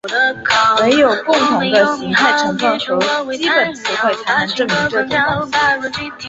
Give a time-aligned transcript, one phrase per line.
[0.79, 6.11] 惟有共同的形态成分和基本词汇才能证明这种关系。